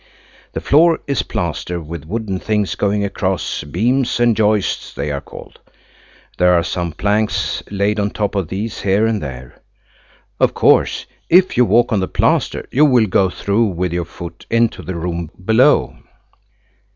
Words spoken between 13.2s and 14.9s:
through with your foot into